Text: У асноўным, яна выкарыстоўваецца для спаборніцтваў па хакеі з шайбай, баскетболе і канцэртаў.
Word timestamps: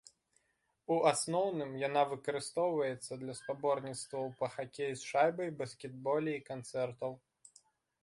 У 0.95 0.95
асноўным, 1.11 1.75
яна 1.89 2.01
выкарыстоўваецца 2.13 3.13
для 3.25 3.37
спаборніцтваў 3.43 4.25
па 4.43 4.47
хакеі 4.57 4.93
з 5.03 5.15
шайбай, 5.15 5.57
баскетболе 5.63 6.31
і 6.41 6.45
канцэртаў. 6.53 7.11